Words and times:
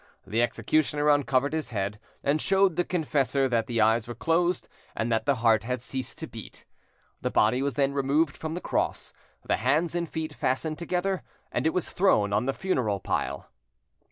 The 0.25 0.41
executioner 0.41 1.09
uncovered 1.09 1.53
his 1.53 1.69
head 1.69 1.99
and 2.23 2.41
showed 2.41 2.75
the 2.75 2.83
confessor 2.83 3.47
that 3.47 3.67
the 3.67 3.81
eyes 3.81 4.07
were 4.07 4.15
closed 4.15 4.67
and 4.95 5.11
that 5.11 5.27
the 5.27 5.35
heart 5.45 5.61
had 5.61 5.79
ceased 5.79 6.17
to 6.17 6.27
beat. 6.27 6.65
The 7.21 7.29
body 7.29 7.61
was 7.61 7.75
then 7.75 7.93
removed 7.93 8.35
from 8.35 8.55
the 8.55 8.61
cross, 8.61 9.13
the 9.45 9.57
hands 9.57 9.93
and 9.93 10.09
feet 10.09 10.33
fastened 10.33 10.79
together, 10.79 11.21
and 11.51 11.67
it 11.67 11.73
was 11.75 11.89
thrown 11.91 12.33
on 12.33 12.47
the 12.47 12.53
funeral 12.55 12.99
pile. 12.99 13.51